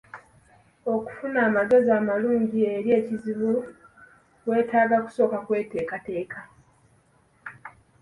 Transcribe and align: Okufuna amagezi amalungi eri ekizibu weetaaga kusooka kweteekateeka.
Okufuna 0.93 1.39
amagezi 1.49 1.89
amalungi 1.99 2.59
eri 2.75 2.89
ekizibu 2.99 3.51
weetaaga 4.47 4.97
kusooka 5.05 5.37
kweteekateeka. 5.45 6.39